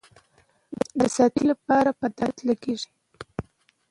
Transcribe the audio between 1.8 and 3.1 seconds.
په درد لګېږي.